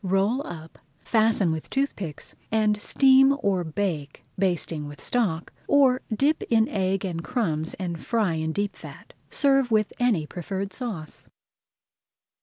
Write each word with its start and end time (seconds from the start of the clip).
Roll 0.03 0.41
up, 0.47 0.79
fasten 1.03 1.51
with 1.51 1.69
toothpicks, 1.69 2.33
and 2.51 2.81
steam 2.81 3.37
or 3.43 3.63
bake, 3.63 4.23
basting 4.35 4.87
with 4.87 4.99
stock, 4.99 5.53
or 5.67 6.01
dip 6.11 6.41
in 6.49 6.67
egg 6.69 7.05
and 7.05 7.23
crumbs 7.23 7.75
and 7.75 8.03
fry 8.03 8.33
in 8.33 8.51
deep 8.51 8.75
fat. 8.75 9.13
Serve 9.29 9.69
with 9.69 9.93
any 9.99 10.25
preferred 10.25 10.73
sauce. 10.73 11.27